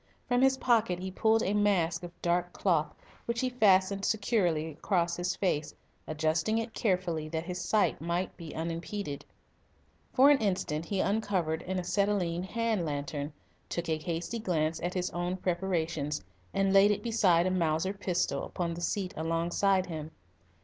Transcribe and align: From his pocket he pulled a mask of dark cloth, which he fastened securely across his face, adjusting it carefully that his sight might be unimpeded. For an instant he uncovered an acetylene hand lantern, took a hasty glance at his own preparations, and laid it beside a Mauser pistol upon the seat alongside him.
From 0.27 0.41
his 0.41 0.57
pocket 0.57 0.97
he 0.97 1.11
pulled 1.11 1.43
a 1.43 1.53
mask 1.53 2.01
of 2.01 2.11
dark 2.23 2.53
cloth, 2.53 2.91
which 3.25 3.39
he 3.39 3.49
fastened 3.51 4.03
securely 4.03 4.71
across 4.71 5.15
his 5.15 5.35
face, 5.35 5.75
adjusting 6.07 6.57
it 6.57 6.73
carefully 6.73 7.29
that 7.29 7.45
his 7.45 7.61
sight 7.61 8.01
might 8.01 8.35
be 8.35 8.51
unimpeded. 8.55 9.23
For 10.11 10.31
an 10.31 10.39
instant 10.39 10.85
he 10.85 11.01
uncovered 11.01 11.61
an 11.67 11.77
acetylene 11.77 12.41
hand 12.41 12.83
lantern, 12.83 13.31
took 13.69 13.89
a 13.89 13.99
hasty 13.99 14.39
glance 14.39 14.79
at 14.81 14.95
his 14.95 15.11
own 15.11 15.37
preparations, 15.37 16.23
and 16.51 16.73
laid 16.73 16.89
it 16.89 17.03
beside 17.03 17.45
a 17.45 17.51
Mauser 17.51 17.93
pistol 17.93 18.43
upon 18.43 18.73
the 18.73 18.81
seat 18.81 19.13
alongside 19.15 19.85
him. 19.85 20.09